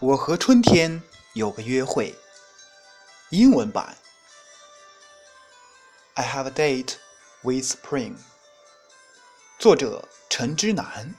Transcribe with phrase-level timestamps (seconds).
[0.00, 2.14] 我和春天有个约会，
[3.30, 3.98] 英文版。
[6.14, 6.94] I have a date
[7.42, 8.16] with spring。
[9.58, 11.12] 作者陈之南。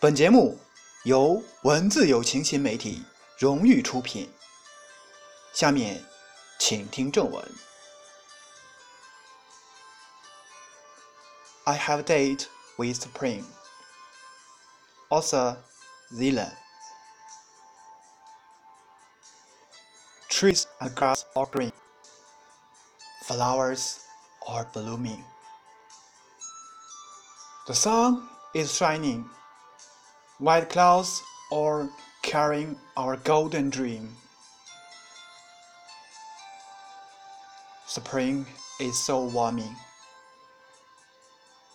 [0.00, 0.58] 本节目
[1.04, 3.04] 由文字有情新媒体
[3.38, 4.28] 荣誉出品。
[5.52, 6.04] 下面
[6.58, 7.52] 请听正文。
[11.62, 12.46] I have a date
[12.76, 13.44] with spring.
[15.08, 15.58] Author
[16.12, 16.59] Zealand.
[20.40, 21.70] Trees and grass are green.
[23.24, 24.06] Flowers
[24.48, 25.22] are blooming.
[27.66, 29.28] The sun is shining.
[30.38, 31.22] White clouds
[31.52, 31.90] are
[32.22, 34.16] carrying our golden dream.
[37.86, 38.46] Spring
[38.80, 39.76] is so warming.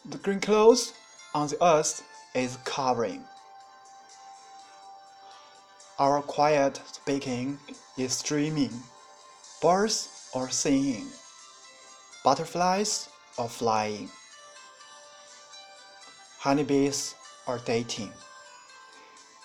[0.05, 0.91] The green clothes
[1.35, 2.01] on the earth
[2.33, 3.25] is covering.
[5.97, 7.57] Our quiet speaking
[7.97, 8.83] is streaming.
[9.61, 11.07] Birds are singing.
[12.21, 14.09] Butterflies are flying.
[16.39, 17.15] Honeybees
[17.47, 18.11] are dating.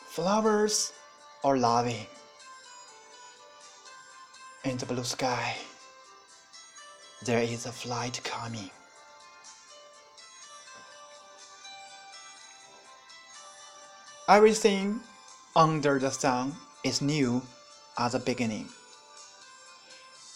[0.08, 0.92] Flowers
[1.44, 2.06] are loving.
[4.64, 5.54] In the blue sky,
[7.24, 8.70] there is a flight coming.
[14.28, 15.00] Everything
[15.56, 17.42] under the sun is new
[17.98, 18.68] at the beginning.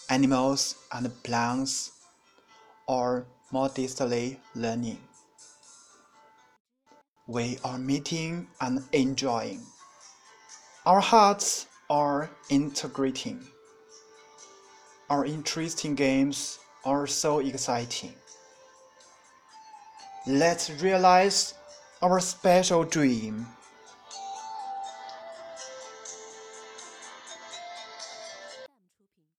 [0.09, 1.91] Animals and plants
[2.87, 4.99] are modestly learning.
[7.27, 9.61] We are meeting and enjoying.
[10.85, 13.39] Our hearts are integrating.
[15.09, 18.13] Our interesting games are so exciting.
[20.27, 21.53] Let's realize
[22.01, 23.47] our special dream.